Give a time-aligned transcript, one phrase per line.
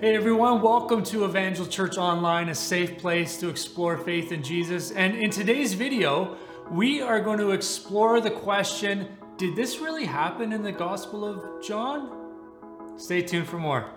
[0.00, 4.90] Hey everyone, welcome to Evangel Church Online, a safe place to explore faith in Jesus.
[4.90, 6.36] And in today's video,
[6.68, 11.64] we are going to explore the question Did this really happen in the Gospel of
[11.64, 12.10] John?
[12.96, 13.88] Stay tuned for more.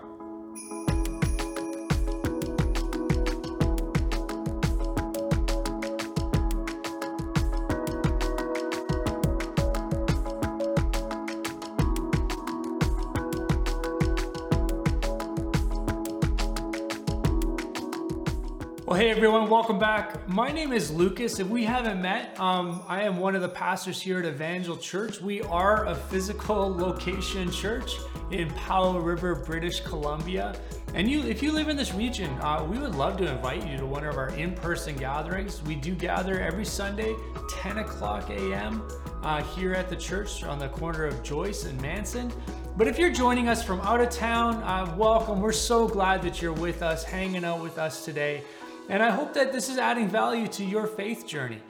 [19.18, 20.28] Everyone, welcome back.
[20.28, 21.40] My name is Lucas.
[21.40, 25.20] If we haven't met, um, I am one of the pastors here at Evangel Church.
[25.20, 27.96] We are a physical location church
[28.30, 30.54] in Powell River, British Columbia.
[30.94, 33.76] And you, if you live in this region, uh, we would love to invite you
[33.78, 35.64] to one of our in-person gatherings.
[35.64, 37.16] We do gather every Sunday,
[37.50, 38.86] 10 o'clock a.m.
[39.24, 42.32] Uh, here at the church on the corner of Joyce and Manson.
[42.76, 45.40] But if you're joining us from out of town, uh, welcome.
[45.40, 48.44] We're so glad that you're with us, hanging out with us today.
[48.88, 51.60] And I hope that this is adding value to your faith journey.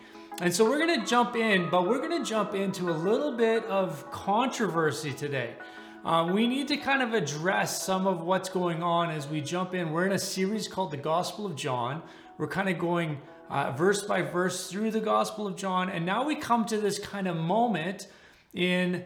[0.41, 3.33] And so we're going to jump in, but we're going to jump into a little
[3.33, 5.55] bit of controversy today.
[6.05, 9.75] Uh, we need to kind of address some of what's going on as we jump
[9.75, 9.91] in.
[9.91, 12.03] We're in a series called the Gospel of John.
[12.39, 13.19] We're kind of going
[13.51, 15.91] uh, verse by verse through the Gospel of John.
[15.91, 18.07] And now we come to this kind of moment
[18.55, 19.05] in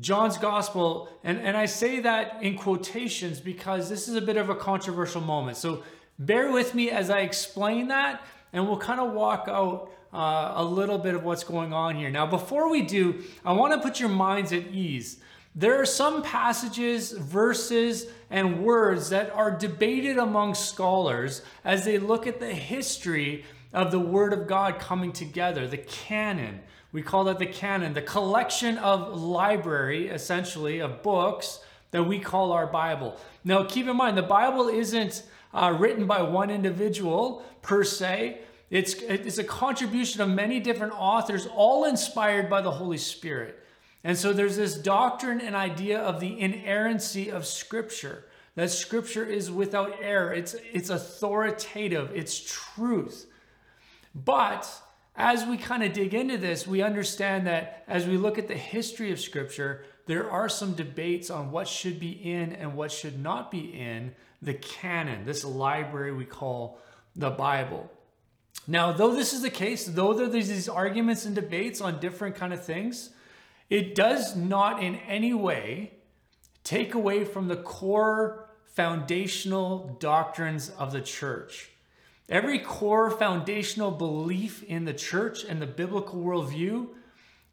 [0.00, 1.08] John's Gospel.
[1.22, 5.20] And, and I say that in quotations because this is a bit of a controversial
[5.20, 5.58] moment.
[5.58, 5.84] So
[6.26, 10.64] Bear with me as I explain that, and we'll kind of walk out uh, a
[10.64, 12.10] little bit of what's going on here.
[12.10, 15.18] Now, before we do, I want to put your minds at ease.
[15.56, 22.28] There are some passages, verses, and words that are debated among scholars as they look
[22.28, 26.60] at the history of the Word of God coming together, the canon.
[26.92, 31.58] We call that the canon, the collection of library, essentially, of books
[31.90, 33.16] that we call our Bible.
[33.42, 38.38] Now, keep in mind, the Bible isn't uh, written by one individual per se.
[38.70, 43.58] It's, it's a contribution of many different authors, all inspired by the Holy Spirit.
[44.04, 48.24] And so there's this doctrine and idea of the inerrancy of Scripture,
[48.54, 53.26] that Scripture is without error, it's, it's authoritative, it's truth.
[54.14, 54.68] But
[55.14, 58.56] as we kind of dig into this, we understand that as we look at the
[58.56, 63.22] history of Scripture, there are some debates on what should be in and what should
[63.22, 66.78] not be in the canon, this library we call
[67.14, 67.90] the Bible.
[68.66, 72.52] Now, though this is the case, though there's these arguments and debates on different kind
[72.52, 73.10] of things,
[73.70, 75.92] it does not in any way
[76.64, 81.70] take away from the core foundational doctrines of the church.
[82.28, 86.88] Every core foundational belief in the church and the biblical worldview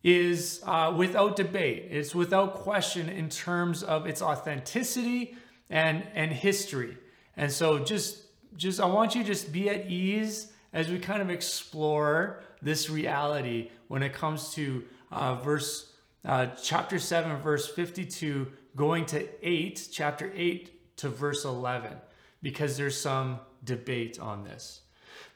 [0.03, 1.87] is uh, without debate.
[1.89, 5.35] It's without question in terms of its authenticity
[5.69, 6.97] and and history.
[7.37, 8.23] And so just
[8.55, 12.89] just I want you to just be at ease as we kind of explore this
[12.89, 15.91] reality when it comes to uh, verse
[16.25, 21.93] uh, chapter 7 verse 52 going to 8 chapter 8 to verse 11
[22.41, 24.81] because there's some debate on this.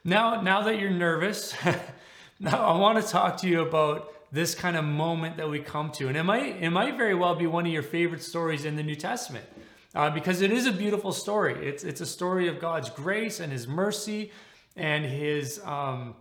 [0.04, 1.54] Now now that you're nervous
[2.40, 5.92] now i want to talk to you about this kind of moment that we come
[5.92, 6.08] to.
[6.08, 8.82] And it might it might very well be one of your favorite stories in the
[8.82, 9.46] new testament
[9.94, 11.66] uh, because it is a beautiful story.
[11.66, 14.32] It's, it's a story of God's grace and His mercy
[14.76, 16.14] and His um,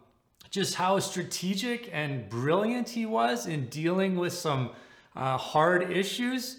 [0.49, 4.69] just how strategic and brilliant He was in dealing with some
[5.15, 6.57] uh, hard issues.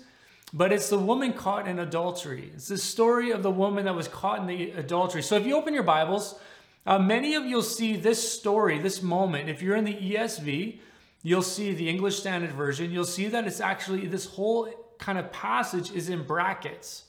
[0.52, 2.52] But it's the woman caught in adultery.
[2.54, 5.20] It's the story of the woman that was caught in the adultery.
[5.20, 6.38] So if you open your Bibles,
[6.86, 9.48] uh, many of you'll see this story, this moment.
[9.48, 10.78] If you're in the ESV,
[11.24, 12.92] you'll see the English Standard Version.
[12.92, 17.04] You'll see that it's actually this whole kind of passage is in brackets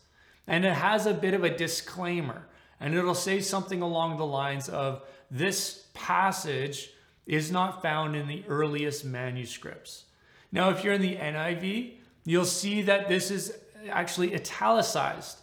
[0.48, 2.48] and it has a bit of a disclaimer.
[2.80, 5.02] And it'll say something along the lines of
[5.32, 6.92] this passage
[7.26, 10.06] is not found in the earliest manuscripts.
[10.52, 11.96] Now, if you're in the NIV,
[12.26, 13.58] you'll see that this is
[13.90, 15.40] actually italicized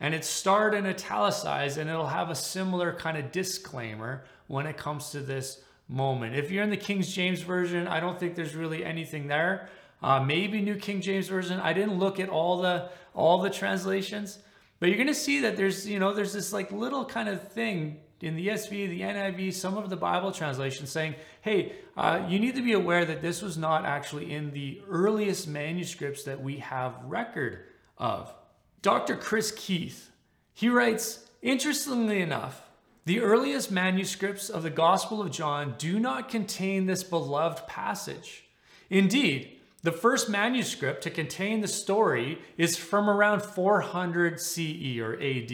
[0.00, 4.76] and it's starred and italicized, and it'll have a similar kind of disclaimer when it
[4.76, 6.34] comes to this moment.
[6.34, 9.68] If you're in the King James Version, I don't think there's really anything there.
[10.04, 11.58] Uh, maybe New King James Version.
[11.58, 14.38] I didn't look at all the all the translations,
[14.78, 17.50] but you're going to see that there's you know there's this like little kind of
[17.52, 22.38] thing in the ESV, the NIV, some of the Bible translations saying, hey, uh, you
[22.38, 26.58] need to be aware that this was not actually in the earliest manuscripts that we
[26.58, 27.64] have record
[27.96, 28.34] of.
[28.82, 29.16] Dr.
[29.16, 30.10] Chris Keith,
[30.52, 32.68] he writes, interestingly enough,
[33.06, 38.44] the earliest manuscripts of the Gospel of John do not contain this beloved passage.
[38.90, 39.53] Indeed,
[39.84, 45.52] the first manuscript to contain the story is from around 400 CE or AD.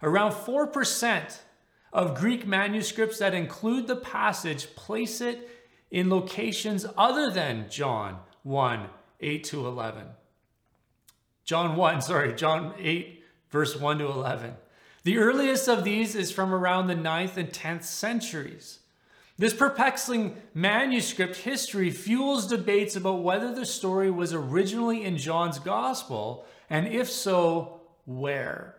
[0.00, 1.38] Around 4%
[1.92, 5.50] of Greek manuscripts that include the passage place it
[5.90, 8.88] in locations other than John 1
[9.20, 10.06] 8 to 11.
[11.44, 14.54] John 1, sorry, John 8, verse 1 to 11.
[15.02, 18.78] The earliest of these is from around the 9th and 10th centuries.
[19.36, 26.46] This perplexing manuscript history fuels debates about whether the story was originally in John's gospel,
[26.70, 28.76] and if so, where.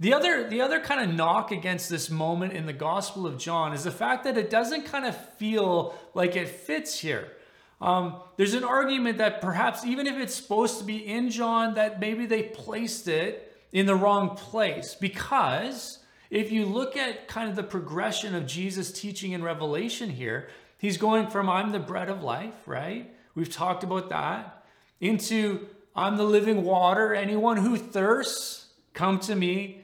[0.00, 3.72] The other, the other kind of knock against this moment in the Gospel of John
[3.72, 7.32] is the fact that it doesn't kind of feel like it fits here.
[7.80, 11.98] Um, there's an argument that perhaps even if it's supposed to be in John, that
[12.00, 14.94] maybe they placed it in the wrong place.
[14.94, 15.98] Because
[16.30, 20.96] if you look at kind of the progression of Jesus' teaching in Revelation here, he's
[20.96, 23.12] going from I'm the bread of life, right?
[23.34, 24.64] We've talked about that,
[25.00, 27.14] into I'm the living water.
[27.14, 29.82] Anyone who thirsts, come to me.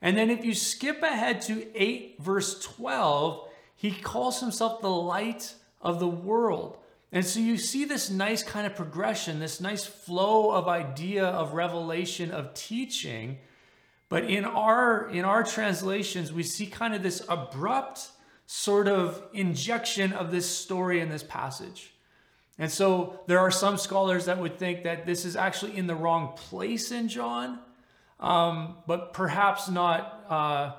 [0.00, 5.54] And then if you skip ahead to 8 verse 12, he calls himself the light
[5.80, 6.78] of the world.
[7.12, 11.52] And so you see this nice kind of progression, this nice flow of idea of
[11.52, 13.38] revelation of teaching.
[14.12, 18.10] But in our in our translations, we see kind of this abrupt
[18.44, 21.94] sort of injection of this story in this passage.
[22.58, 25.94] And so there are some scholars that would think that this is actually in the
[25.94, 27.58] wrong place in John
[28.22, 30.72] um, but perhaps not uh,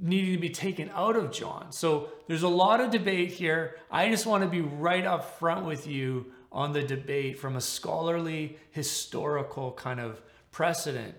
[0.00, 1.70] needing to be taken out of John.
[1.70, 3.76] So there's a lot of debate here.
[3.90, 7.60] I just want to be right up front with you on the debate from a
[7.60, 11.14] scholarly, historical kind of precedent.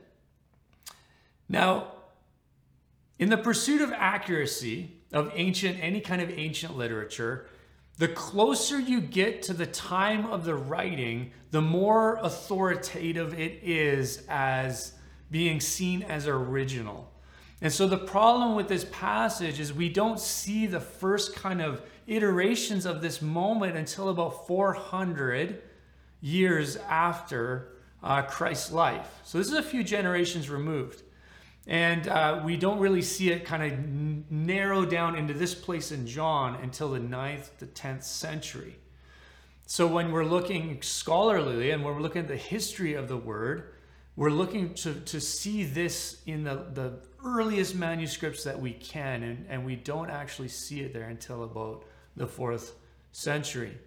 [1.49, 1.93] Now,
[3.19, 7.47] in the pursuit of accuracy of ancient, any kind of ancient literature,
[7.97, 14.23] the closer you get to the time of the writing, the more authoritative it is
[14.29, 14.93] as
[15.31, 17.11] being seen as original.
[17.59, 21.81] And so the problem with this passage is we don't see the first kind of
[22.05, 25.63] iterations of this moment until about 400
[26.21, 27.69] years after
[28.03, 29.21] uh, Christ's life.
[29.23, 31.01] So this is a few generations removed.
[31.67, 36.07] And uh, we don't really see it kind of narrow down into this place in
[36.07, 38.77] John until the 9th to 10th century.
[39.65, 43.73] So when we're looking scholarly and when we're looking at the history of the word,
[44.15, 49.45] we're looking to, to see this in the, the earliest manuscripts that we can, and,
[49.49, 51.83] and we don't actually see it there until about
[52.15, 52.75] the fourth
[53.11, 53.77] century.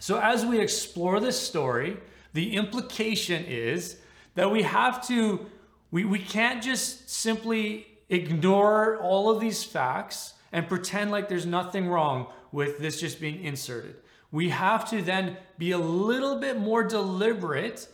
[0.00, 1.98] So, as we explore this story,
[2.32, 3.98] the implication is
[4.36, 5.46] that we have to,
[5.92, 11.86] we, we can't just simply ignore all of these facts and pretend like there's nothing
[11.86, 13.96] wrong with this just being inserted.
[14.32, 17.86] We have to then be a little bit more deliberate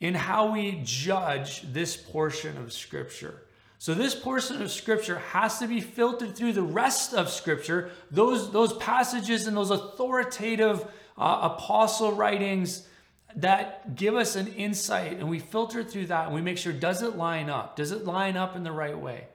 [0.00, 3.42] in how we judge this portion of Scripture.
[3.78, 8.50] So this portion of Scripture has to be filtered through the rest of Scripture, those,
[8.50, 10.84] those passages and those authoritative
[11.16, 12.86] uh, apostle writings
[13.36, 17.02] that give us an insight, and we filter through that and we make sure does
[17.02, 17.76] it line up?
[17.76, 19.28] Does it line up in the right way?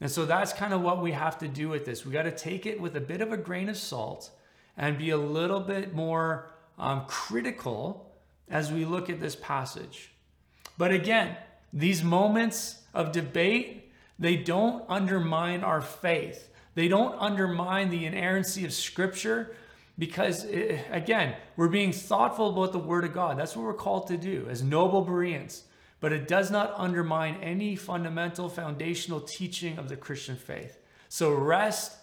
[0.00, 2.06] And so that's kind of what we have to do with this.
[2.06, 4.30] We got to take it with a bit of a grain of salt
[4.76, 8.12] and be a little bit more um, critical
[8.48, 10.12] as we look at this passage.
[10.76, 11.36] But again,
[11.72, 16.48] these moments of debate, they don't undermine our faith.
[16.74, 19.56] They don't undermine the inerrancy of Scripture
[19.98, 23.38] because, it, eh, again, we're being thoughtful about the Word of God.
[23.38, 25.64] That's what we're called to do as noble Bereans.
[26.00, 30.78] But it does not undermine any fundamental foundational teaching of the Christian faith.
[31.08, 31.96] So rest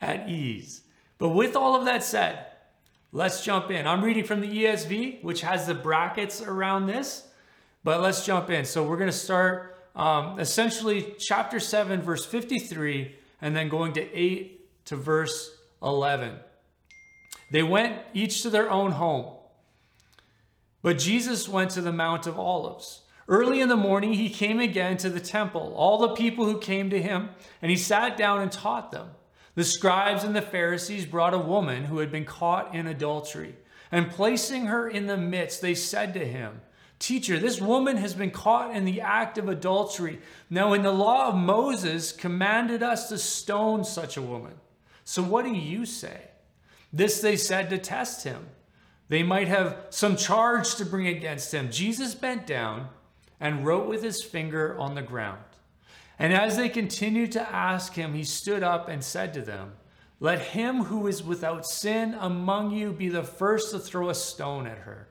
[0.00, 0.82] at ease.
[1.18, 2.46] But with all of that said,
[3.16, 3.86] Let's jump in.
[3.86, 7.26] I'm reading from the ESV, which has the brackets around this,
[7.82, 8.66] but let's jump in.
[8.66, 14.14] So we're going to start um, essentially chapter 7, verse 53, and then going to
[14.14, 16.34] 8 to verse 11.
[17.50, 19.32] They went each to their own home.
[20.82, 23.02] But Jesus went to the Mount of Olives.
[23.28, 26.90] Early in the morning, he came again to the temple, all the people who came
[26.90, 29.10] to him, and he sat down and taught them.
[29.56, 33.56] The scribes and the Pharisees brought a woman who had been caught in adultery.
[33.90, 36.60] And placing her in the midst, they said to him,
[36.98, 40.20] Teacher, this woman has been caught in the act of adultery.
[40.48, 44.54] Now, in the law of Moses, commanded us to stone such a woman.
[45.04, 46.30] So, what do you say?
[46.92, 48.46] This they said to test him.
[49.08, 51.70] They might have some charge to bring against him.
[51.70, 52.88] Jesus bent down
[53.38, 55.42] and wrote with his finger on the ground.
[56.18, 59.74] And as they continued to ask him, he stood up and said to them,
[60.18, 64.66] Let him who is without sin among you be the first to throw a stone
[64.66, 65.08] at her.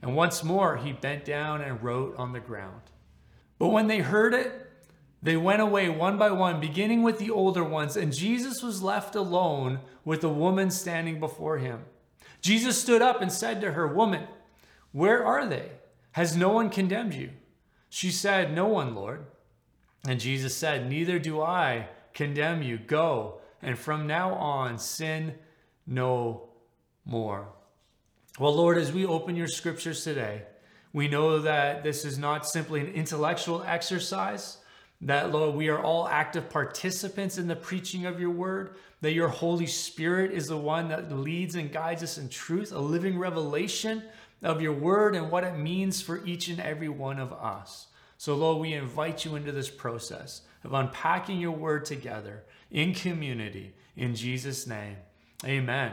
[0.00, 2.80] And once more he bent down and wrote on the ground.
[3.58, 4.61] But when they heard it,
[5.22, 9.14] They went away one by one, beginning with the older ones, and Jesus was left
[9.14, 11.84] alone with a woman standing before him.
[12.40, 14.26] Jesus stood up and said to her, Woman,
[14.90, 15.70] where are they?
[16.12, 17.30] Has no one condemned you?
[17.88, 19.24] She said, No one, Lord.
[20.06, 22.78] And Jesus said, Neither do I condemn you.
[22.78, 25.34] Go, and from now on, sin
[25.86, 26.48] no
[27.04, 27.48] more.
[28.38, 30.42] Well, Lord, as we open your scriptures today,
[30.92, 34.58] we know that this is not simply an intellectual exercise,
[35.02, 39.28] that, Lord, we are all active participants in the preaching of your word, that your
[39.28, 44.02] Holy Spirit is the one that leads and guides us in truth, a living revelation
[44.42, 47.88] of your word and what it means for each and every one of us.
[48.16, 53.74] So, Lord, we invite you into this process of unpacking your word together in community.
[53.96, 54.96] In Jesus' name,
[55.44, 55.92] amen.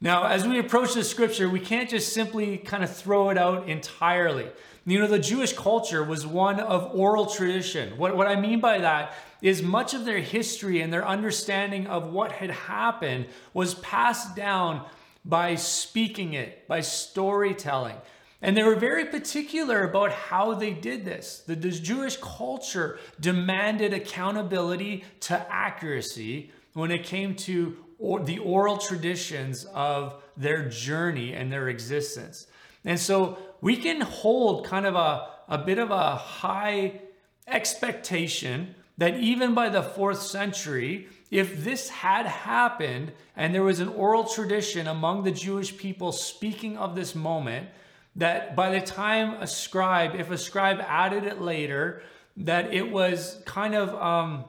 [0.00, 3.68] Now, as we approach the scripture, we can't just simply kind of throw it out
[3.68, 4.48] entirely.
[4.84, 7.96] You know, the Jewish culture was one of oral tradition.
[7.98, 12.12] What, what I mean by that is much of their history and their understanding of
[12.12, 14.84] what had happened was passed down
[15.24, 17.96] by speaking it, by storytelling.
[18.40, 21.44] And they were very particular about how they did this.
[21.46, 28.78] The, the Jewish culture demanded accountability to accuracy when it came to or, the oral
[28.78, 32.48] traditions of their journey and their existence.
[32.84, 37.00] And so we can hold kind of a, a bit of a high
[37.46, 43.88] expectation that even by the fourth century, if this had happened and there was an
[43.88, 47.68] oral tradition among the Jewish people speaking of this moment,
[48.16, 52.02] that by the time a scribe, if a scribe added it later,
[52.36, 54.44] that it was kind of um,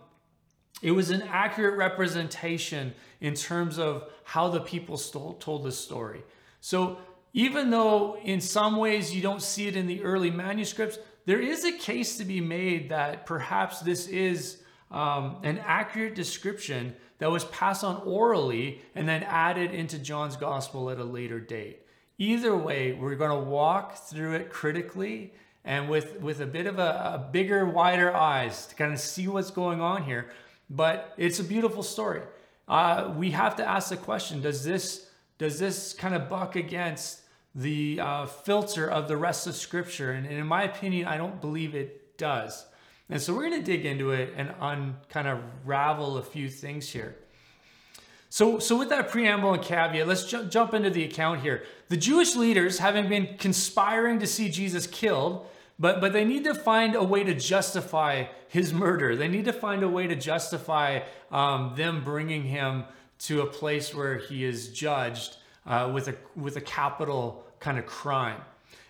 [0.82, 6.24] it was an accurate representation in terms of how the people stole, told the story.
[6.60, 6.98] So
[7.34, 11.66] even though in some ways you don't see it in the early manuscripts, there is
[11.66, 14.62] a case to be made that perhaps this is
[14.92, 20.90] um, an accurate description that was passed on orally and then added into John's gospel
[20.90, 21.80] at a later date.
[22.18, 25.34] Either way, we're going to walk through it critically
[25.66, 29.28] and with, with a bit of a, a bigger, wider eyes to kind of see
[29.28, 30.30] what's going on here.
[30.70, 32.22] But it's a beautiful story.
[32.68, 37.23] Uh, we have to ask the question: Does this does this kind of buck against
[37.56, 40.12] the uh, filter of the rest of Scripture?
[40.12, 42.66] And, and, in my opinion, I don't believe it does.
[43.10, 46.50] And so we're going to dig into it and un, kind of ravel a few
[46.50, 47.16] things here.
[48.30, 51.64] So, so with that preamble and caveat, let's ju- jump into the account here.
[51.90, 55.46] The Jewish leaders, having been conspiring to see Jesus killed,
[55.78, 59.16] but, but they need to find a way to justify his murder.
[59.16, 62.86] They need to find a way to justify um, them bringing him
[63.20, 67.86] to a place where he is judged uh, with, a, with a capital kind of
[67.86, 68.41] crime.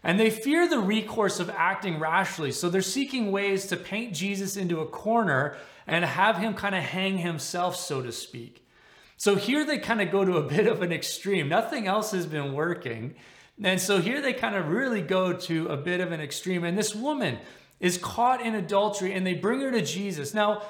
[0.04, 2.52] And they fear the recourse of acting rashly.
[2.52, 5.56] So they're seeking ways to paint Jesus into a corner
[5.88, 8.66] and have him kind of hang himself, so to speak.
[9.16, 11.48] So here they kind of go to a bit of an extreme.
[11.48, 13.16] Nothing else has been working.
[13.62, 16.64] And so here they kind of really go to a bit of an extreme.
[16.64, 17.40] And this woman
[17.80, 20.34] is caught in adultery and they bring her to Jesus.
[20.34, 20.64] Now,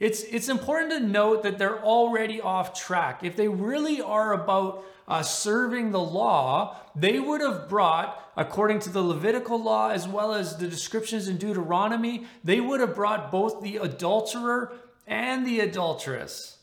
[0.00, 3.22] it's, it's important to note that they're already off track.
[3.22, 8.90] If they really are about uh, serving the law, they would have brought, according to
[8.90, 13.60] the Levitical law as well as the descriptions in Deuteronomy, they would have brought both
[13.60, 14.72] the adulterer
[15.06, 16.58] and the adulteress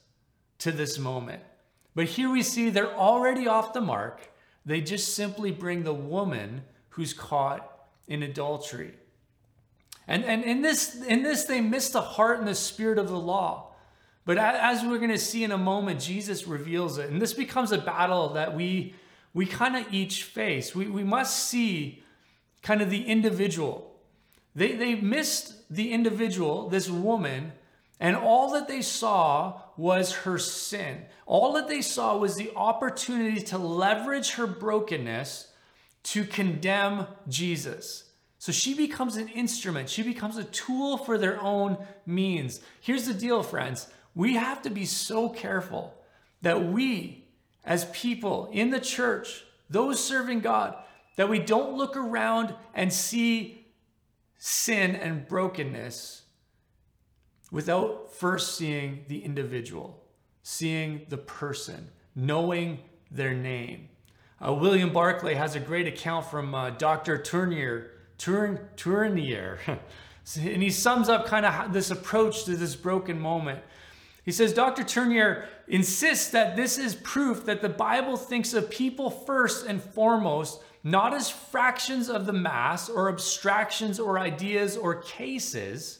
[0.57, 1.43] to this moment.
[1.93, 4.31] But here we see they're already off the mark.
[4.65, 8.93] They just simply bring the woman who's caught in adultery.
[10.07, 13.19] And, and in, this, in this, they miss the heart and the spirit of the
[13.19, 13.71] law.
[14.25, 17.09] But as we're going to see in a moment, Jesus reveals it.
[17.09, 18.93] And this becomes a battle that we,
[19.33, 20.75] we kind of each face.
[20.75, 22.03] We, we must see
[22.61, 23.95] kind of the individual.
[24.55, 27.53] They, they missed the individual, this woman,
[27.99, 31.05] and all that they saw was her sin.
[31.25, 35.51] All that they saw was the opportunity to leverage her brokenness
[36.03, 38.06] to condemn Jesus.
[38.47, 42.61] So she becomes an instrument, she becomes a tool for their own means.
[42.79, 45.93] Here's the deal, friends we have to be so careful
[46.43, 47.25] that we,
[47.65, 50.77] as people in the church, those serving God,
[51.17, 53.67] that we don't look around and see
[54.37, 56.21] sin and brokenness
[57.51, 60.05] without first seeing the individual,
[60.41, 62.79] seeing the person, knowing
[63.11, 63.89] their name.
[64.41, 67.17] Uh, William Barclay has a great account from uh, Dr.
[68.17, 73.61] Tournier, and he sums up kind of this approach to this broken moment.
[74.23, 74.83] He says Dr.
[74.83, 80.61] Tournier insists that this is proof that the Bible thinks of people first and foremost,
[80.83, 85.99] not as fractions of the mass or abstractions or ideas or cases,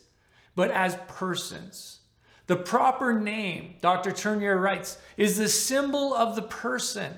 [0.56, 2.00] but as persons.
[2.48, 4.12] The proper name, Dr.
[4.12, 7.14] Tournier writes, is the symbol of the person.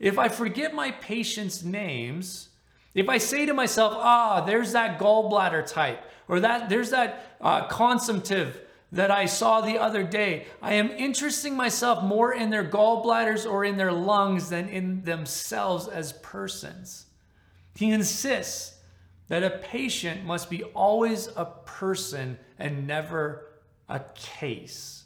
[0.00, 2.48] If I forget my patient's names,
[2.94, 7.66] if I say to myself, ah, there's that gallbladder type, or that there's that uh,
[7.66, 8.60] consumptive
[8.92, 13.64] that I saw the other day, I am interesting myself more in their gallbladders or
[13.64, 17.06] in their lungs than in themselves as persons.
[17.74, 18.78] He insists
[19.26, 23.46] that a patient must be always a person and never
[23.88, 25.04] a case.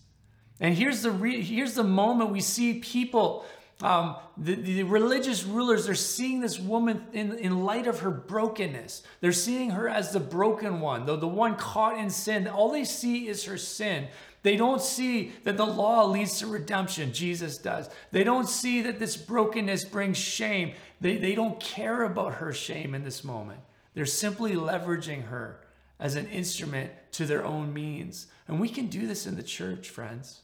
[0.61, 3.47] And here's the re- here's the moment we see people
[3.81, 9.05] um, the, the religious rulers are seeing this woman in, in light of her brokenness.
[9.21, 12.49] They're seeing her as the broken one, though the one caught in sin.
[12.49, 14.09] All they see is her sin.
[14.43, 17.13] They don't see that the law leads to redemption.
[17.13, 17.89] Jesus does.
[18.11, 20.73] They don't see that this brokenness brings shame.
[21.01, 23.61] They, they don't care about her shame in this moment.
[23.95, 25.61] They're simply leveraging her
[26.01, 28.27] as an instrument to their own means.
[28.49, 30.41] And we can do this in the church, friends.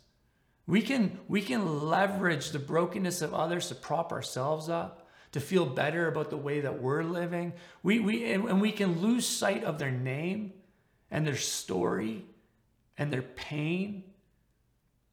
[0.66, 5.66] We can, we can leverage the brokenness of others to prop ourselves up, to feel
[5.66, 7.52] better about the way that we're living.
[7.83, 10.52] We, we, and, and we can lose sight of their name
[11.11, 12.25] and their story
[12.97, 14.04] and their pain.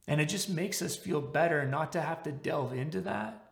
[0.08, 3.52] And it just makes us feel better not to have to delve into that.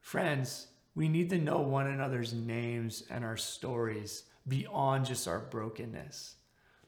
[0.00, 6.36] Friends, we need to know one another's names and our stories beyond just our brokenness.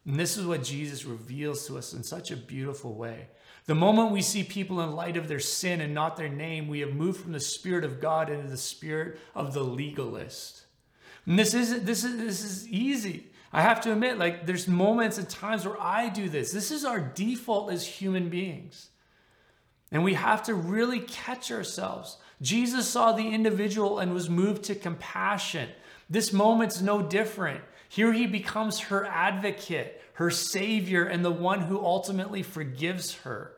[0.05, 3.29] And this is what Jesus reveals to us in such a beautiful way.
[3.67, 6.81] The moment we see people in light of their sin and not their name, we
[6.81, 10.67] have moved from the Spirit of God into the spirit of the legalist.
[11.27, 13.27] And this is this is this is easy.
[13.53, 16.53] I have to admit, like there's moments and times where I do this.
[16.53, 18.91] This is our default as human beings.
[19.91, 22.19] And we have to really catch ourselves.
[22.43, 25.71] Jesus saw the individual and was moved to compassion.
[26.09, 27.63] This moment's no different.
[27.89, 33.56] Here he becomes her advocate, her savior, and the one who ultimately forgives her.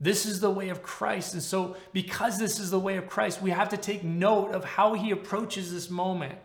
[0.00, 1.34] This is the way of Christ.
[1.34, 4.64] And so, because this is the way of Christ, we have to take note of
[4.64, 6.38] how he approaches this moment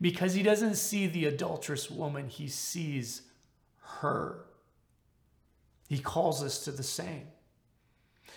[0.00, 3.22] because he doesn't see the adulterous woman, he sees
[4.00, 4.46] her.
[5.88, 7.26] He calls us to the same.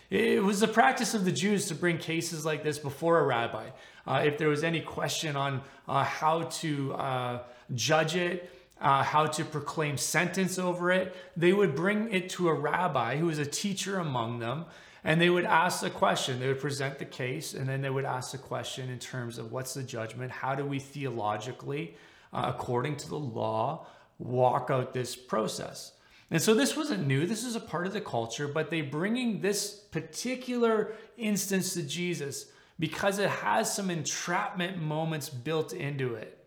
[0.09, 3.69] It was the practice of the Jews to bring cases like this before a rabbi.
[4.05, 7.39] Uh, if there was any question on uh, how to uh,
[7.73, 12.53] judge it, uh, how to proclaim sentence over it, they would bring it to a
[12.53, 14.65] rabbi who was a teacher among them,
[15.03, 16.39] and they would ask a question.
[16.39, 19.51] They would present the case, and then they would ask a question in terms of
[19.51, 20.31] what's the judgment?
[20.31, 21.95] How do we theologically,
[22.33, 23.87] uh, according to the law,
[24.19, 25.93] walk out this process?
[26.31, 27.27] And so this wasn't new.
[27.27, 32.47] This is a part of the culture, but they bringing this particular instance to Jesus
[32.79, 36.44] because it has some entrapment moments built into it.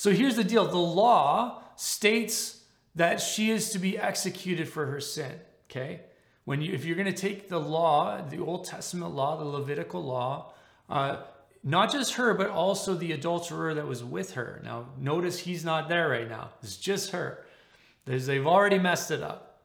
[0.00, 2.62] So here's the deal the law states
[2.94, 5.30] that she is to be executed for her sin.
[5.70, 6.00] Okay?
[6.46, 10.02] When you, if you're going to take the law, the Old Testament law, the Levitical
[10.02, 10.54] law,
[10.88, 11.18] uh,
[11.62, 14.62] not just her, but also the adulterer that was with her.
[14.64, 16.48] Now, notice he's not there right now.
[16.62, 17.44] It's just her.
[18.06, 19.60] they've already messed it up.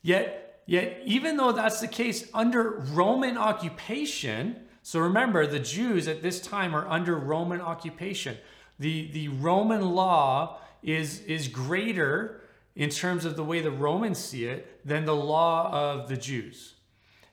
[0.00, 6.22] Yet, yet, even though that's the case, under Roman occupation, so remember, the Jews at
[6.22, 8.38] this time are under Roman occupation
[8.78, 12.40] the, the Roman law is, is greater
[12.74, 16.74] in terms of the way the Romans see it than the law of the Jews.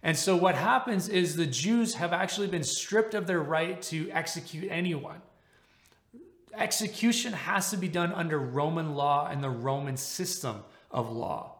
[0.01, 4.09] And so what happens is the Jews have actually been stripped of their right to
[4.11, 5.21] execute anyone.
[6.57, 11.55] Execution has to be done under Roman law and the Roman system of law.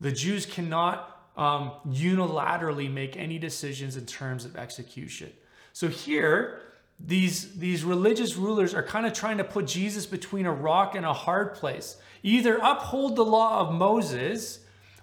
[0.00, 5.32] The Jews cannot um, unilaterally make any decisions in terms of execution.
[5.72, 6.60] So here,
[7.04, 11.04] these, these religious rulers are kind of trying to put Jesus between a rock and
[11.04, 11.96] a hard place.
[12.22, 14.60] Either uphold the law of Moses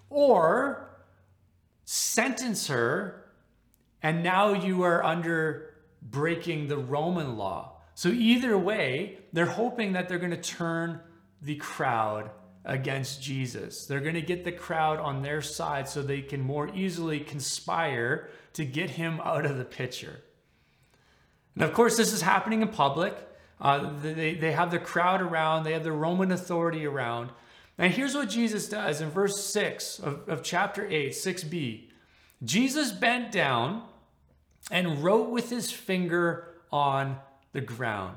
[0.09, 0.89] or
[1.83, 3.25] sentence her,
[4.01, 7.81] and now you are under breaking the Roman law.
[7.95, 11.01] So, either way, they're hoping that they're going to turn
[11.41, 12.29] the crowd
[12.63, 13.85] against Jesus.
[13.85, 18.29] They're going to get the crowd on their side so they can more easily conspire
[18.53, 20.21] to get him out of the picture.
[21.55, 23.15] And of course, this is happening in public.
[23.59, 27.31] Uh, they, they have the crowd around, they have the Roman authority around.
[27.77, 31.85] And here's what Jesus does in verse 6 of, of chapter 8, 6b.
[32.43, 33.83] Jesus bent down
[34.71, 37.17] and wrote with his finger on
[37.53, 38.15] the ground.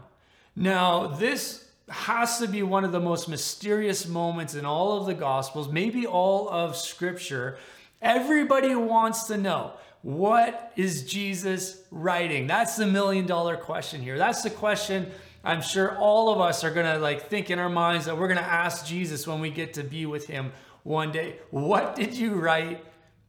[0.55, 5.15] Now, this has to be one of the most mysterious moments in all of the
[5.15, 7.59] Gospels, maybe all of Scripture.
[8.01, 12.47] Everybody wants to know what is Jesus writing?
[12.47, 14.19] That's the million dollar question here.
[14.19, 15.11] That's the question
[15.45, 18.29] I'm sure all of us are going to like think in our minds that we're
[18.29, 20.53] going to ask Jesus when we get to be with him
[20.85, 22.85] one day, what did you write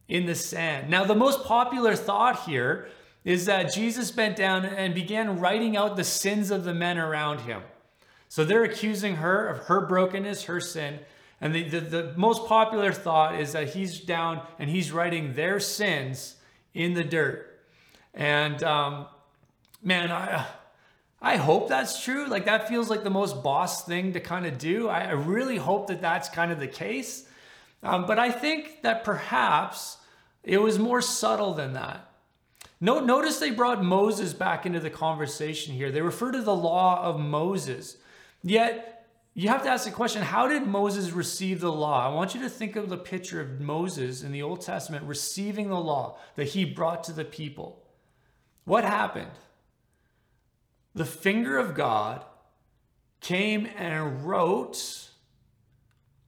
[0.07, 0.89] in the sand?
[0.89, 2.87] Now, the most popular thought here
[3.23, 7.41] is that Jesus bent down and began writing out the sins of the men around
[7.41, 7.61] him.
[8.27, 10.99] So they're accusing her of her brokenness, her sin.
[11.39, 15.59] And the, the, the, most popular thought is that he's down and he's writing their
[15.59, 16.35] sins
[16.73, 17.59] in the dirt.
[18.13, 19.07] And um,
[19.81, 20.45] man, I,
[21.21, 22.27] I hope that's true.
[22.27, 24.87] Like that feels like the most boss thing to kind of do.
[24.87, 27.27] I, I really hope that that's kind of the case.
[27.81, 29.97] Um, but I think that perhaps
[30.43, 32.09] it was more subtle than that.
[32.79, 35.89] No, notice they brought Moses back into the conversation here.
[35.89, 37.95] They refer to the law of Moses.
[38.43, 38.92] Yet,
[39.35, 42.07] you have to ask the question how did Moses receive the law?
[42.07, 45.69] I want you to think of the picture of Moses in the Old Testament receiving
[45.69, 47.83] the law that he brought to the people.
[48.65, 49.31] What happened?
[50.93, 52.23] The finger of God
[53.21, 55.09] came and wrote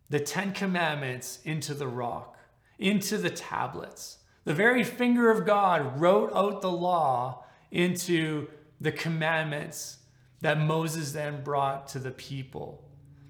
[0.09, 2.37] the Ten Commandments into the rock,
[2.79, 4.17] into the tablets.
[4.45, 8.47] The very finger of God wrote out the law into
[8.81, 9.97] the commandments
[10.41, 12.84] that Moses then brought to the people.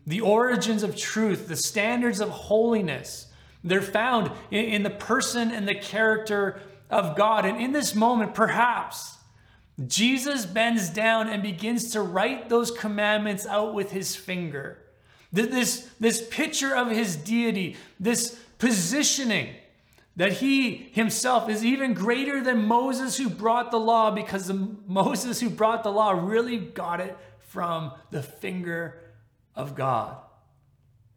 [0.08, 3.28] The origins of truth, the standards of holiness,
[3.64, 7.46] they're found in, in, the person and the character of God.
[7.46, 9.18] And in this moment, perhaps,
[9.88, 14.78] Jesus bends down and begins to write those commandments out with his finger.
[15.34, 19.50] This, this picture of his deity, this positioning
[20.16, 25.42] that he himself is even greater than Moses who brought the law because the Moses
[25.42, 29.02] who brought the law really got it from the finger
[29.56, 30.18] of God.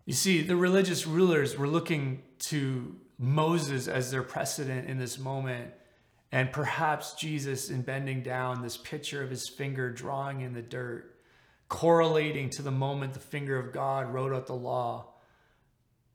[0.07, 5.73] You see, the religious rulers were looking to Moses as their precedent in this moment.
[6.31, 11.17] And perhaps Jesus, in bending down, this picture of his finger drawing in the dirt,
[11.69, 15.07] correlating to the moment the finger of God wrote out the law,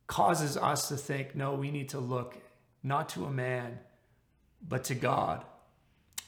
[0.08, 2.36] causes us to think no, we need to look
[2.84, 3.80] not to a man,
[4.68, 5.44] but to God.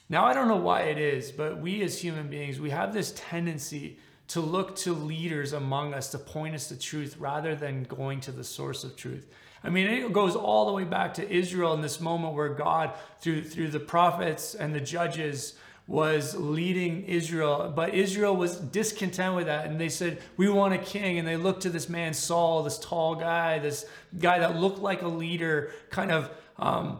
[0.07, 3.13] Now, I don't know why it is, but we as human beings, we have this
[3.15, 3.97] tendency
[4.29, 8.31] to look to leaders among us to point us to truth rather than going to
[8.31, 9.27] the source of truth.
[9.63, 12.91] I mean, it goes all the way back to Israel in this moment where God,
[13.19, 15.55] through, through the prophets and the judges,
[15.87, 19.67] was leading Israel, but Israel was discontent with that.
[19.67, 21.19] And they said, We want a king.
[21.19, 23.85] And they looked to this man, Saul, this tall guy, this
[24.17, 26.29] guy that looked like a leader, kind of.
[26.57, 26.99] Um,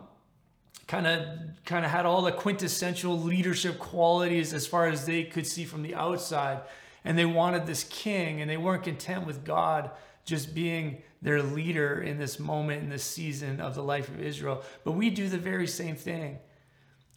[0.88, 1.28] kind of
[1.66, 5.82] kind of had all the quintessential leadership qualities as far as they could see from
[5.82, 6.62] the outside
[7.06, 9.92] and they wanted this king and they weren't content with God
[10.26, 14.64] just being their leader in this moment in this season of the life of Israel.
[14.84, 16.40] But we do the very same thing.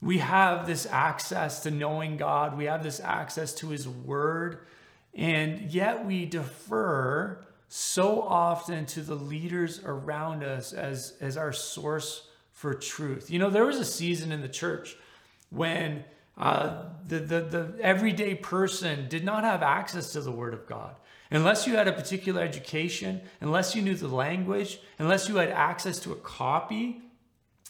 [0.00, 4.66] We have this access to knowing God, we have this access to His Word,
[5.14, 12.28] and yet we defer so often to the leaders around us as, as our source
[12.52, 13.30] for truth.
[13.30, 14.96] You know, there was a season in the church
[15.50, 16.04] when
[16.38, 20.94] uh, the, the, the everyday person did not have access to the Word of God.
[21.30, 25.98] Unless you had a particular education, unless you knew the language, unless you had access
[26.00, 27.02] to a copy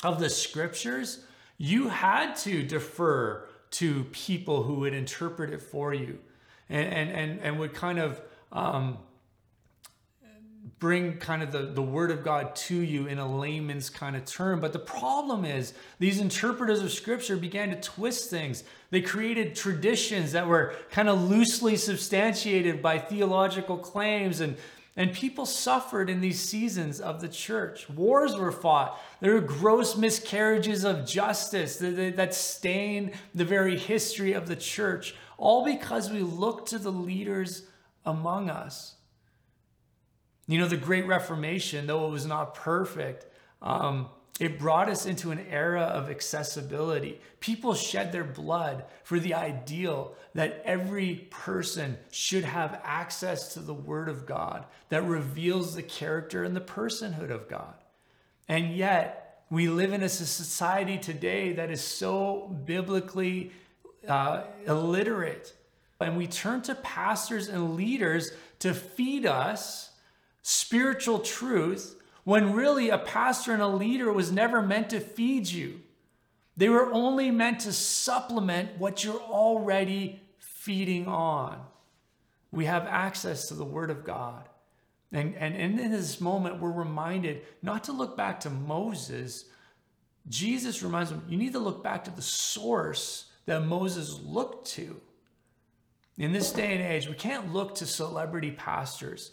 [0.04, 1.24] of the scriptures,
[1.57, 6.18] you had to defer to people who would interpret it for you
[6.68, 8.20] and, and, and, and would kind of
[8.52, 8.98] um,
[10.78, 14.24] bring kind of the, the word of God to you in a layman's kind of
[14.24, 14.61] term.
[14.61, 18.64] But the problem is, these interpreters of scripture began to twist things.
[18.90, 24.57] They created traditions that were kind of loosely substantiated by theological claims and
[24.96, 27.88] and people suffered in these seasons of the church.
[27.88, 29.00] Wars were fought.
[29.20, 35.14] There were gross miscarriages of justice that that stain the very history of the church,
[35.37, 37.62] all because we look to the leaders
[38.04, 38.96] among us.
[40.48, 43.26] You know, the Great Reformation, though it was not perfect,
[43.61, 44.08] um,
[44.40, 47.20] it brought us into an era of accessibility.
[47.40, 53.74] People shed their blood for the ideal that every person should have access to the
[53.74, 57.74] Word of God that reveals the character and the personhood of God.
[58.48, 63.52] And yet, we live in a society today that is so biblically
[64.06, 65.52] uh, illiterate.
[66.00, 68.30] And we turn to pastors and leaders
[68.61, 69.90] to feed us
[70.42, 75.81] spiritual truth when really a pastor and a leader was never meant to feed you.
[76.57, 81.61] They were only meant to supplement what you're already feeding on.
[82.51, 84.48] We have access to the Word of God.
[85.12, 89.46] And, and, in this moment, we're reminded not to look back to Moses.
[90.29, 95.01] Jesus reminds them, you need to look back to the source that Moses looked to.
[96.18, 99.31] In this day and age, we can't look to celebrity pastors,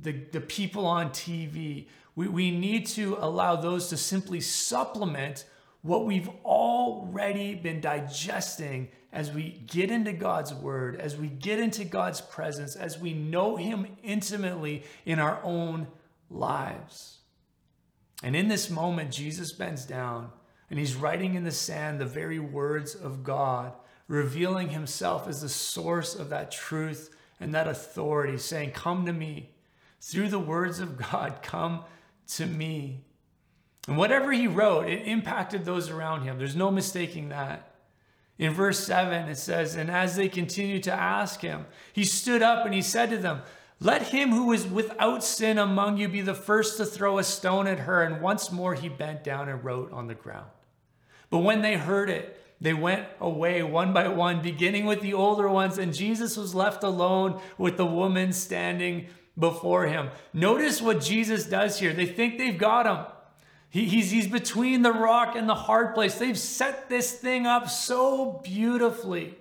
[0.00, 1.86] the, the people on TV.
[2.16, 5.44] We, we need to allow those to simply supplement
[5.82, 11.84] what we've already been digesting as we get into God's word, as we get into
[11.84, 15.86] God's presence, as we know Him intimately in our own
[16.30, 17.18] lives.
[18.22, 20.30] And in this moment, Jesus bends down
[20.70, 23.72] and he's writing in the sand the very words of God,
[24.08, 29.50] revealing himself as the source of that truth and that authority, saying, Come to me.
[30.06, 31.82] Through the words of God, come
[32.34, 33.00] to me.
[33.88, 36.36] And whatever he wrote, it impacted those around him.
[36.36, 37.74] There's no mistaking that.
[38.38, 41.64] In verse 7, it says, And as they continued to ask him,
[41.94, 43.40] he stood up and he said to them,
[43.80, 47.66] Let him who is without sin among you be the first to throw a stone
[47.66, 48.02] at her.
[48.02, 50.50] And once more he bent down and wrote on the ground.
[51.30, 55.48] But when they heard it, they went away one by one, beginning with the older
[55.48, 59.06] ones, and Jesus was left alone with the woman standing
[59.38, 60.10] before him.
[60.32, 61.92] Notice what Jesus does here.
[61.92, 63.06] They think they've got him.
[63.68, 66.14] He, he's, he's between the rock and the hard place.
[66.16, 69.36] They've set this thing up so beautifully.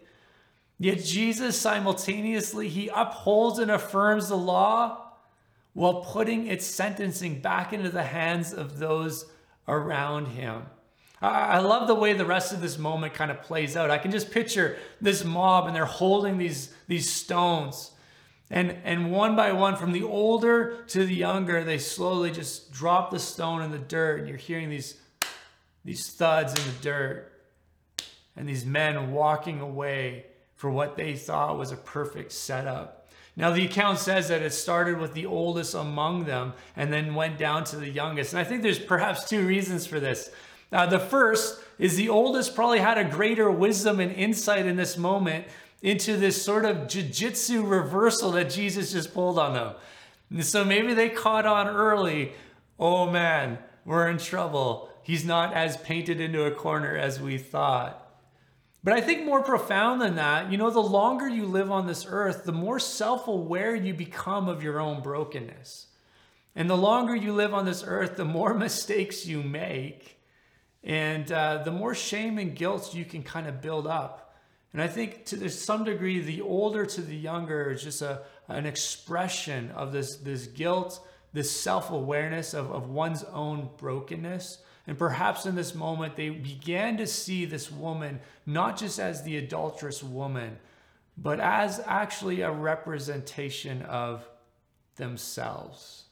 [0.80, 5.12] Yet Jesus simultaneously, he upholds and affirms the law
[5.74, 9.28] while putting its sentencing back into the hands of those
[9.68, 10.64] around him.
[11.22, 13.90] I love the way the rest of this moment kind of plays out.
[13.90, 17.92] I can just picture this mob and they're holding these, these stones.
[18.54, 23.10] And, and one by one, from the older to the younger, they slowly just drop
[23.10, 24.20] the stone in the dirt.
[24.20, 24.96] And you're hearing these,
[25.84, 27.32] these thuds in the dirt.
[28.36, 33.10] And these men walking away for what they thought was a perfect setup.
[33.36, 37.40] Now, the account says that it started with the oldest among them and then went
[37.40, 38.34] down to the youngest.
[38.34, 40.30] And I think there's perhaps two reasons for this.
[40.72, 44.96] Uh, the first is the oldest probably had a greater wisdom and insight in this
[44.96, 45.48] moment
[45.84, 49.76] into this sort of jujitsu reversal that Jesus just pulled on them.
[50.32, 52.32] And so maybe they caught on early.
[52.80, 54.90] Oh man, we're in trouble.
[55.04, 58.00] He's not as painted into a corner as we thought.
[58.82, 62.06] But I think more profound than that, you know, the longer you live on this
[62.10, 65.88] earth, the more self aware you become of your own brokenness.
[66.56, 70.18] And the longer you live on this earth, the more mistakes you make.
[70.82, 74.23] And uh, the more shame and guilt you can kind of build up.
[74.74, 78.66] And I think to some degree, the older to the younger is just a, an
[78.66, 84.58] expression of this, this guilt, this self awareness of, of one's own brokenness.
[84.88, 89.38] And perhaps in this moment, they began to see this woman not just as the
[89.38, 90.58] adulterous woman,
[91.18, 94.28] but as actually a representation of
[94.96, 96.06] themselves.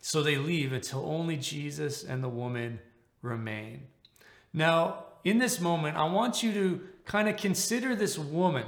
[0.00, 2.80] So they leave until only Jesus and the woman
[3.22, 3.84] remain.
[4.52, 8.66] Now, in this moment, I want you to kind of consider this woman.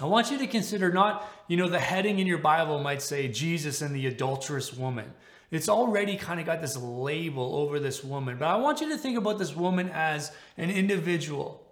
[0.00, 3.28] I want you to consider not, you know, the heading in your Bible might say
[3.28, 5.12] Jesus and the adulterous woman.
[5.50, 8.36] It's already kind of got this label over this woman.
[8.38, 11.66] But I want you to think about this woman as an individual.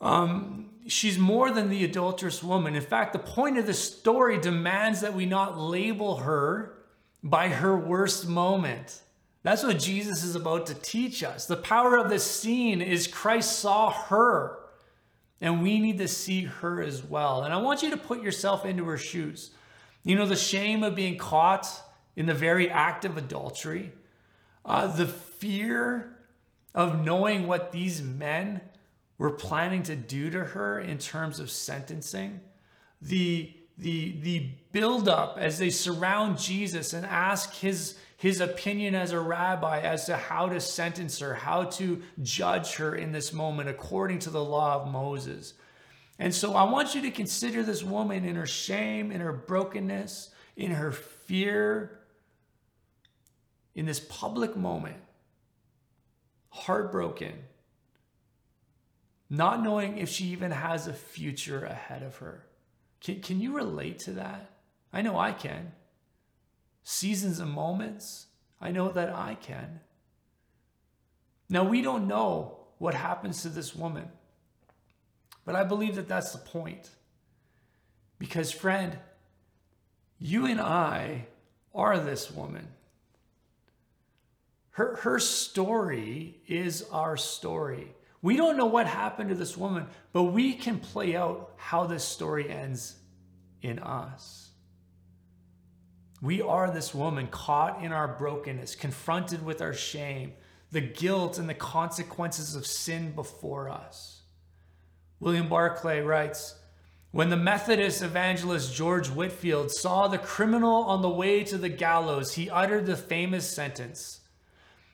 [0.00, 2.74] Um, she's more than the adulterous woman.
[2.74, 6.74] In fact, the point of the story demands that we not label her
[7.22, 9.02] by her worst moment.
[9.42, 11.46] That's what Jesus is about to teach us.
[11.46, 14.58] The power of this scene is Christ saw her,
[15.40, 17.44] and we need to see her as well.
[17.44, 19.50] And I want you to put yourself into her shoes.
[20.02, 21.66] You know, the shame of being caught
[22.16, 23.92] in the very act of adultery,
[24.64, 26.16] uh, the fear
[26.74, 28.60] of knowing what these men
[29.16, 32.40] were planning to do to her in terms of sentencing,
[33.00, 39.18] the the the buildup as they surround Jesus and ask his his opinion as a
[39.18, 44.18] rabbi as to how to sentence her, how to judge her in this moment according
[44.18, 45.54] to the law of Moses.
[46.18, 50.28] And so I want you to consider this woman in her shame, in her brokenness,
[50.54, 51.98] in her fear,
[53.74, 54.98] in this public moment,
[56.50, 57.32] heartbroken,
[59.30, 62.44] not knowing if she even has a future ahead of her.
[63.00, 64.50] Can, can you relate to that?
[64.92, 65.72] I know I can
[66.82, 68.26] seasons and moments.
[68.60, 69.80] I know that I can.
[71.48, 74.08] Now, we don't know what happens to this woman,
[75.44, 76.90] but I believe that that's the point.
[78.18, 78.98] Because, friend,
[80.18, 81.26] you and I
[81.74, 82.68] are this woman.
[84.72, 87.94] Her, her story is our story.
[88.22, 92.04] We don't know what happened to this woman, but we can play out how this
[92.04, 92.96] story ends
[93.62, 94.49] in us.
[96.22, 100.34] We are this woman caught in our brokenness, confronted with our shame,
[100.70, 104.22] the guilt and the consequences of sin before us.
[105.18, 106.56] William Barclay writes
[107.10, 112.34] When the Methodist evangelist George Whitefield saw the criminal on the way to the gallows,
[112.34, 114.20] he uttered the famous sentence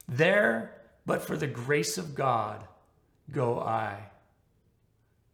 [0.08, 2.64] There, but for the grace of God,
[3.32, 3.98] go I.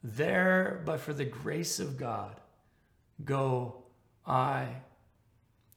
[0.02, 2.40] There, but for the grace of God,
[3.24, 3.84] go
[4.26, 4.68] I.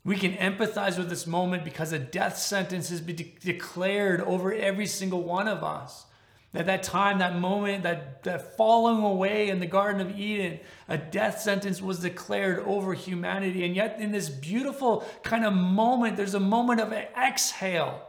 [0.05, 4.53] We can empathize with this moment because a death sentence has been de- declared over
[4.53, 6.05] every single one of us.
[6.53, 10.97] At that time, that moment, that, that falling away in the Garden of Eden, a
[10.97, 13.65] death sentence was declared over humanity.
[13.65, 18.01] And yet, in this beautiful kind of moment, there's a moment of exhale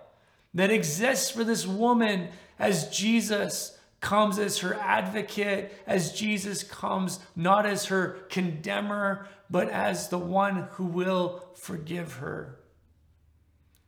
[0.55, 2.29] that exists for this woman
[2.59, 10.09] as Jesus comes as her advocate, as Jesus comes not as her condemner, but as
[10.09, 12.59] the one who will forgive her.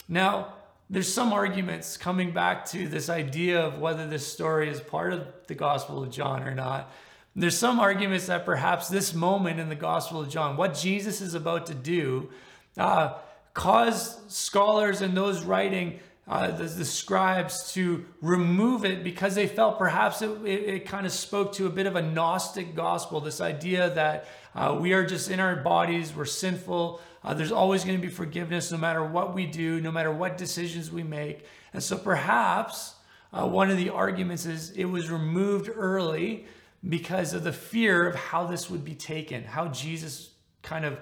[0.09, 0.55] Now,
[0.90, 5.27] there's some arguments coming back to this idea of whether this story is part of
[5.47, 6.90] the Gospel of John or not.
[7.37, 11.35] There's some arguments that perhaps this moment in the Gospel of John, what Jesus is
[11.35, 12.31] about to do,
[12.79, 13.18] uh,
[13.53, 19.78] caused scholars and those writing uh, the, the, scribes to remove it because they felt
[19.78, 23.40] perhaps it, it, it, kind of spoke to a bit of a Gnostic gospel, this
[23.40, 27.96] idea that uh, we are just in our bodies, we're sinful, uh, there's always going
[27.96, 31.46] to be forgiveness no matter what we do, no matter what decisions we make.
[31.72, 32.94] And so perhaps
[33.32, 36.44] uh, one of the arguments is it was removed early
[36.86, 40.30] because of the fear of how this would be taken, how Jesus
[40.62, 41.00] kind of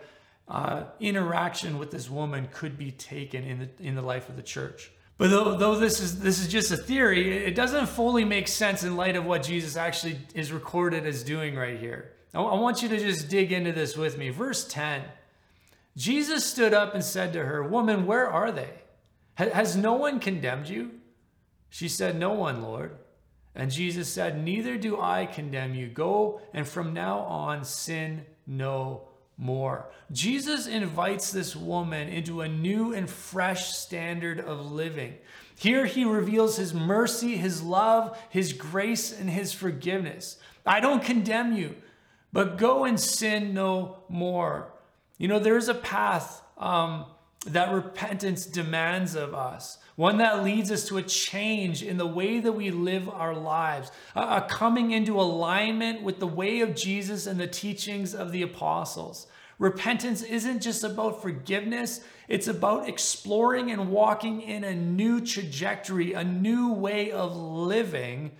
[0.49, 4.43] uh, interaction with this woman could be taken in the, in the life of the
[4.43, 4.93] church.
[5.19, 8.85] But though, though this is this is just a theory, it doesn't fully make sense
[8.85, 12.13] in light of what Jesus actually is recorded as doing right here.
[12.35, 14.29] I, I want you to just dig into this with me.
[14.29, 15.03] Verse 10.
[15.97, 18.71] Jesus stood up and said to her, Woman, where are they?
[19.35, 20.93] Has no one condemned you?
[21.71, 22.97] She said, No one, Lord.
[23.55, 25.89] And Jesus said, Neither do I condemn you.
[25.89, 29.91] Go and from now on sin no more.
[30.11, 35.15] Jesus invites this woman into a new and fresh standard of living.
[35.59, 40.39] Here he reveals his mercy, his love, his grace, and his forgiveness.
[40.65, 41.75] I don't condemn you,
[42.33, 44.73] but go and sin no more.
[45.19, 47.07] You know, there's a path um,
[47.47, 52.39] that repentance demands of us, one that leads us to a change in the way
[52.39, 57.41] that we live our lives, a, coming into alignment with the way of Jesus and
[57.41, 59.27] the teachings of the apostles.
[59.59, 66.23] Repentance isn't just about forgiveness, it's about exploring and walking in a new trajectory, a
[66.23, 68.33] new way of living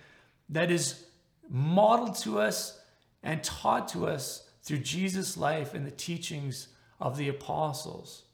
[0.49, 1.05] that is
[1.49, 2.79] modeled to us
[3.23, 6.67] and taught to us through Jesus' life and the teachings
[6.99, 8.26] of the apostles.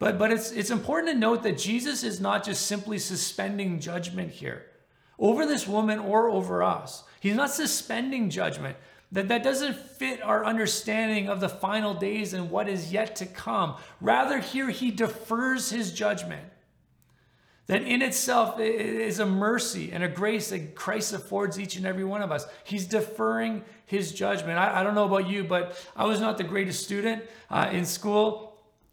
[0.00, 4.32] But, but it's, it's important to note that Jesus is not just simply suspending judgment
[4.32, 4.64] here
[5.18, 7.04] over this woman or over us.
[7.20, 8.76] He's not suspending judgment.
[9.12, 13.26] That, that doesn't fit our understanding of the final days and what is yet to
[13.26, 13.76] come.
[14.00, 16.46] Rather, here he defers his judgment
[17.66, 22.04] that in itself is a mercy and a grace that Christ affords each and every
[22.04, 22.46] one of us.
[22.64, 24.58] He's deferring his judgment.
[24.58, 27.84] I, I don't know about you, but I was not the greatest student uh, in
[27.84, 28.49] school.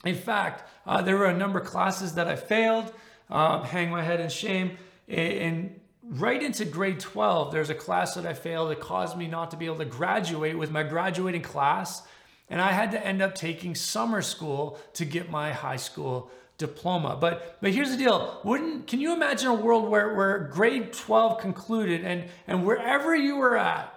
[0.08, 2.94] In fact, uh, there were a number of classes that I failed,
[3.30, 4.78] uh, hang my head in shame.
[5.08, 9.52] And right into grade 12, there's a class that I failed that caused me not
[9.52, 12.04] to be able to graduate with my graduating class.
[12.50, 17.18] And I had to end up taking summer school to get my high school diploma.
[17.20, 18.40] But but here's the deal.
[18.44, 23.36] Wouldn't can you imagine a world where, where grade 12 concluded and, and wherever you
[23.36, 23.94] were at,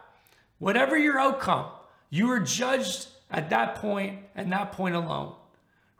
[0.58, 1.66] whatever your outcome,
[2.10, 5.34] you were judged at that point and that point alone.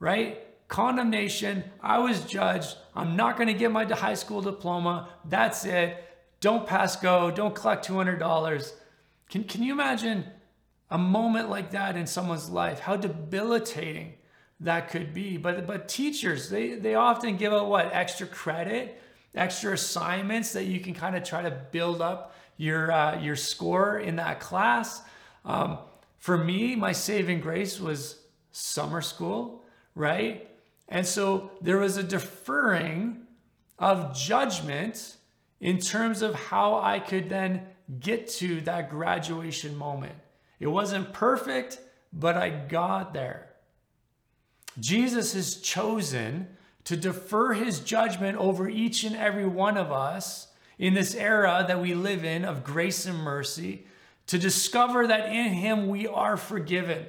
[0.01, 0.45] Right?
[0.67, 2.77] Condemnation, I was judged.
[2.97, 5.09] I'm not going to get my high school diploma.
[5.25, 6.05] That's it.
[6.41, 7.31] Don't pass go.
[7.31, 8.73] Don't collect $200.
[9.29, 10.25] Can, can you imagine
[10.91, 12.81] a moment like that in someone's life?
[12.81, 14.15] How debilitating
[14.61, 15.37] that could be.
[15.37, 19.01] But but teachers, they they often give out what extra credit,
[19.35, 23.99] extra assignments that you can kind of try to build up your uh, your score
[23.99, 25.03] in that class.
[25.45, 25.79] Um,
[26.19, 28.21] for me, my saving grace was
[28.53, 29.60] summer school,
[29.95, 30.49] right?
[30.89, 33.27] And so there was a deferring
[33.79, 35.17] of judgment
[35.61, 37.63] in terms of how I could then
[38.01, 40.15] get to that graduation moment.
[40.59, 41.81] It wasn't perfect,
[42.13, 43.51] but I got there.
[44.79, 46.49] Jesus has chosen
[46.85, 51.81] to defer his judgment over each and every one of us in this era that
[51.81, 53.87] we live in of grace and mercy,
[54.27, 57.05] to discover that in him we are forgiven.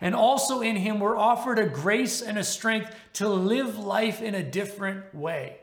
[0.00, 4.34] And also in him, we're offered a grace and a strength to live life in
[4.34, 5.58] a different way,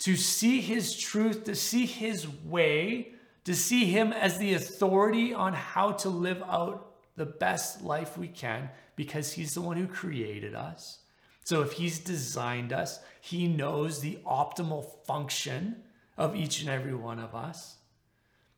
[0.00, 3.12] to see his truth, to see his way,
[3.44, 8.28] to see Him as the authority on how to live out the best life we
[8.28, 10.98] can because He's the one who created us.
[11.44, 15.82] So if He's designed us, He knows the optimal function
[16.16, 17.76] of each and every one of us.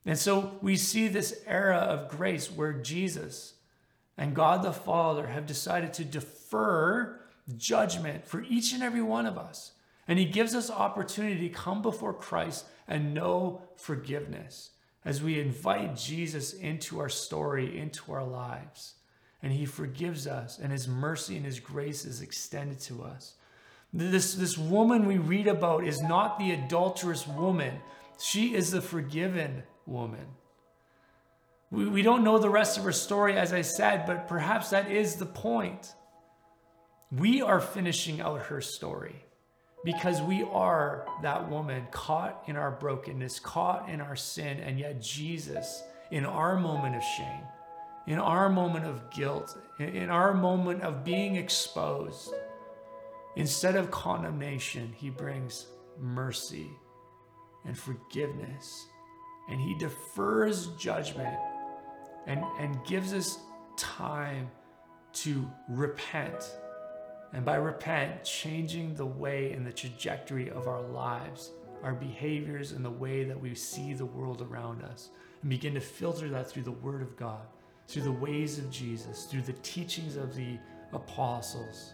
[0.06, 3.54] And so we see this era of grace where Jesus
[4.16, 7.20] and God the Father have decided to defer
[7.56, 9.72] judgment for each and every one of us.
[10.06, 14.70] And He gives us opportunity to come before Christ and know forgiveness
[15.04, 18.94] as we invite Jesus into our story, into our lives.
[19.42, 23.34] And He forgives us, and His mercy and His grace is extended to us.
[23.92, 27.74] This, this woman we read about is not the adulterous woman,
[28.18, 30.26] she is the forgiven woman.
[31.74, 34.92] We, we don't know the rest of her story, as I said, but perhaps that
[34.92, 35.92] is the point.
[37.10, 39.16] We are finishing out her story
[39.84, 45.02] because we are that woman caught in our brokenness, caught in our sin, and yet
[45.02, 47.42] Jesus, in our moment of shame,
[48.06, 52.32] in our moment of guilt, in our moment of being exposed,
[53.34, 55.66] instead of condemnation, he brings
[55.98, 56.70] mercy
[57.64, 58.86] and forgiveness.
[59.48, 61.36] And he defers judgment
[62.26, 63.38] and, and gives us
[63.76, 64.50] time
[65.12, 66.54] to repent
[67.34, 71.50] and by repent, changing the way and the trajectory of our lives,
[71.82, 75.10] our behaviors, and the way that we see the world around us,
[75.42, 77.42] and begin to filter that through the Word of God,
[77.88, 80.58] through the ways of Jesus, through the teachings of the
[80.92, 81.92] apostles.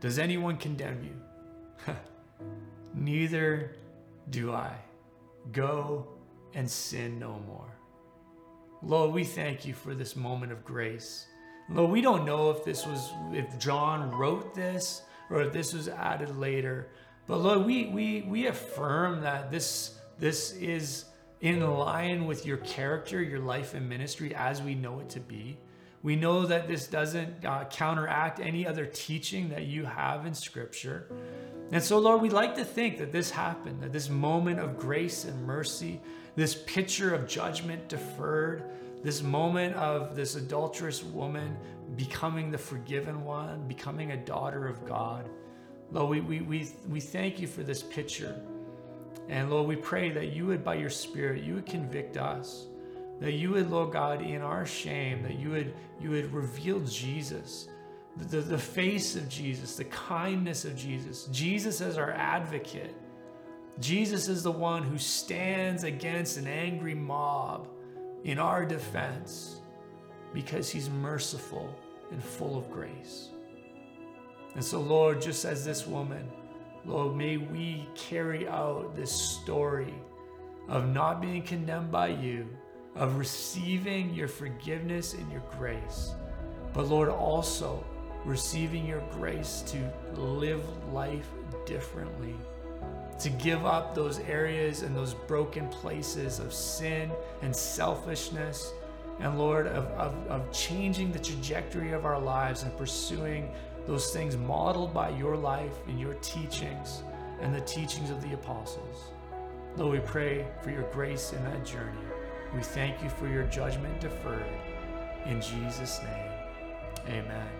[0.00, 1.94] Does anyone condemn you?
[2.94, 3.76] Neither
[4.30, 4.74] do I.
[5.52, 6.08] Go
[6.54, 7.77] and sin no more.
[8.82, 11.26] Lord, we thank you for this moment of grace.
[11.68, 15.88] Lord, we don't know if this was, if John wrote this or if this was
[15.88, 16.88] added later.
[17.26, 21.06] But Lord, we, we, we affirm that this, this is
[21.40, 25.58] in line with your character, your life and ministry as we know it to be.
[26.02, 31.10] We know that this doesn't uh, counteract any other teaching that you have in Scripture.
[31.72, 35.24] And so, Lord, we like to think that this happened, that this moment of grace
[35.24, 36.00] and mercy,
[36.38, 38.62] this picture of judgment deferred,
[39.02, 41.56] this moment of this adulterous woman
[41.96, 45.28] becoming the forgiven one, becoming a daughter of God.
[45.90, 48.40] Lord, we, we, we, we thank you for this picture.
[49.28, 52.66] And Lord, we pray that you would, by your Spirit, you would convict us.
[53.18, 57.66] That you would, Lord God, in our shame, that you would, you would reveal Jesus,
[58.16, 62.94] the, the face of Jesus, the kindness of Jesus, Jesus as our advocate.
[63.80, 67.68] Jesus is the one who stands against an angry mob
[68.24, 69.60] in our defense
[70.34, 71.72] because he's merciful
[72.10, 73.28] and full of grace.
[74.54, 76.28] And so, Lord, just as this woman,
[76.84, 79.94] Lord, may we carry out this story
[80.68, 82.48] of not being condemned by you,
[82.96, 86.14] of receiving your forgiveness and your grace,
[86.72, 87.84] but Lord, also
[88.24, 91.28] receiving your grace to live life
[91.64, 92.34] differently
[93.20, 97.10] to give up those areas and those broken places of sin
[97.42, 98.72] and selfishness.
[99.20, 103.50] And Lord, of, of, of changing the trajectory of our lives and pursuing
[103.86, 107.02] those things modeled by your life and your teachings
[107.40, 109.10] and the teachings of the apostles.
[109.76, 111.98] Lord, we pray for your grace in that journey.
[112.54, 114.46] We thank you for your judgment deferred.
[115.26, 116.32] In Jesus' name,
[117.08, 117.57] amen.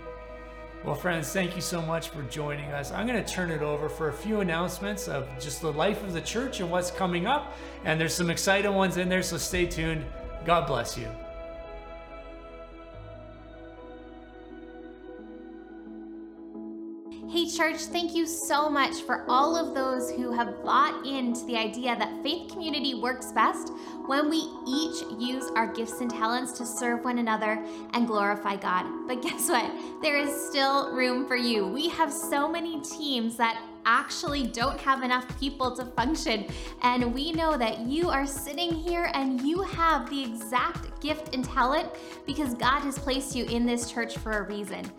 [0.84, 2.92] Well, friends, thank you so much for joining us.
[2.92, 6.12] I'm going to turn it over for a few announcements of just the life of
[6.12, 7.52] the church and what's coming up.
[7.84, 10.04] And there's some exciting ones in there, so stay tuned.
[10.44, 11.08] God bless you.
[17.30, 21.58] Hey, church, thank you so much for all of those who have bought into the
[21.58, 23.70] idea that faith community works best
[24.06, 27.62] when we each use our gifts and talents to serve one another
[27.92, 28.86] and glorify God.
[29.06, 29.70] But guess what?
[30.00, 31.66] There is still room for you.
[31.66, 36.46] We have so many teams that actually don't have enough people to function.
[36.80, 41.44] And we know that you are sitting here and you have the exact gift and
[41.44, 41.90] talent
[42.24, 44.90] because God has placed you in this church for a reason.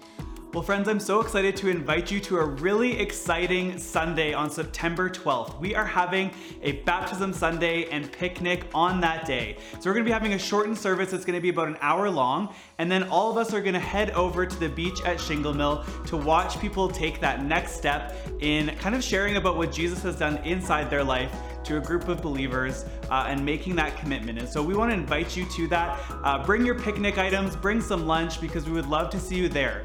[0.52, 5.08] Well, friends, I'm so excited to invite you to a really exciting Sunday on September
[5.08, 5.60] 12th.
[5.60, 6.32] We are having
[6.64, 9.58] a baptism Sunday and picnic on that day.
[9.80, 12.52] So, we're gonna be having a shortened service that's gonna be about an hour long,
[12.80, 15.86] and then all of us are gonna head over to the beach at Shingle Mill
[16.08, 20.16] to watch people take that next step in kind of sharing about what Jesus has
[20.16, 21.32] done inside their life
[21.66, 24.40] to a group of believers uh, and making that commitment.
[24.40, 26.00] And so we want to invite you to that.
[26.24, 29.48] Uh, bring your picnic items, bring some lunch because we would love to see you
[29.48, 29.84] there.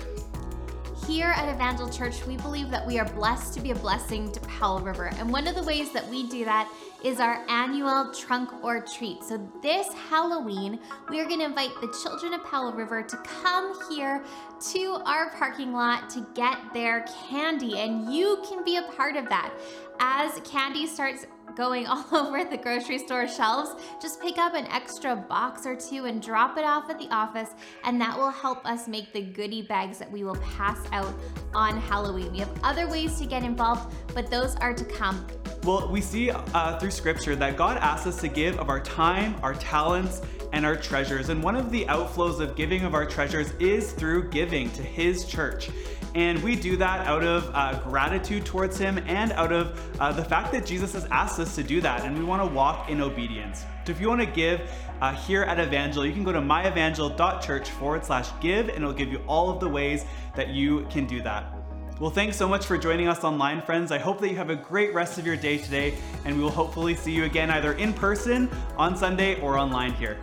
[1.07, 4.40] Here at Evangel Church, we believe that we are blessed to be a blessing to
[4.40, 5.11] Powell River.
[5.18, 6.66] And one of the ways that we do that
[7.05, 9.22] is our annual trunk or treat.
[9.22, 10.80] So this Halloween,
[11.11, 14.24] we are going to invite the children of Powell River to come here
[14.72, 17.78] to our parking lot to get their candy.
[17.78, 19.52] And you can be a part of that.
[20.00, 21.26] As candy starts
[21.57, 26.07] going all over the grocery store shelves, just pick up an extra box or two
[26.07, 27.51] and drop it off at the office,
[27.84, 31.14] and that will help us make the goodie bags that we will pass out
[31.55, 32.32] on Halloween.
[32.32, 35.26] We have other ways to get involved, but those are to come.
[35.64, 39.34] Well, we see uh, through scripture that God asks us to give of our time,
[39.42, 40.20] our talents,
[40.53, 41.30] and our treasures.
[41.30, 45.24] And one of the outflows of giving of our treasures is through giving to His
[45.24, 45.70] church.
[46.15, 50.25] And we do that out of uh, gratitude towards Him and out of uh, the
[50.25, 52.05] fact that Jesus has asked us to do that.
[52.05, 53.65] And we want to walk in obedience.
[53.85, 54.61] So if you want to give
[55.01, 59.11] uh, here at Evangel, you can go to myevangel.church forward slash give, and it'll give
[59.11, 60.05] you all of the ways
[60.37, 61.53] that you can do that.
[62.01, 63.93] Well, thanks so much for joining us online, friends.
[63.93, 66.51] I hope that you have a great rest of your day today, and we will
[66.51, 70.19] hopefully see you again either in person on Sunday or online here.